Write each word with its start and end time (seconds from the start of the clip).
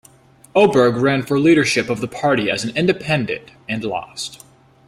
Oberg 0.55 0.95
ran 0.95 1.21
for 1.21 1.39
leadership 1.39 1.87
of 1.87 2.01
the 2.01 2.07
party 2.07 2.49
as 2.49 2.63
an 2.65 2.75
Independent 2.75 3.51
and 3.69 3.83
lost. 3.83 4.43